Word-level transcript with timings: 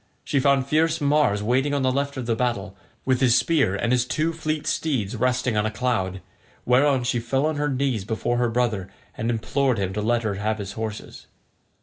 She 0.23 0.39
found 0.39 0.65
fierce 0.65 0.99
Mars 0.99 1.43
waiting 1.43 1.75
on 1.75 1.83
the 1.83 1.91
left 1.91 2.17
of 2.17 2.25
the 2.25 2.35
battle, 2.35 2.75
with 3.05 3.21
his 3.21 3.37
spear 3.37 3.75
and 3.75 3.91
his 3.91 4.03
two 4.03 4.33
fleet 4.33 4.65
steeds 4.65 5.15
resting 5.15 5.55
on 5.55 5.67
a 5.67 5.69
cloud; 5.69 6.21
whereon 6.65 7.03
she 7.03 7.19
fell 7.19 7.45
on 7.45 7.57
her 7.57 7.69
knees 7.69 8.03
before 8.03 8.37
her 8.37 8.49
brother 8.49 8.89
and 9.15 9.29
implored 9.29 9.77
him 9.77 9.93
to 9.93 10.01
let 10.01 10.23
her 10.23 10.33
have 10.41 10.57
his 10.57 10.71
horses. 10.71 11.27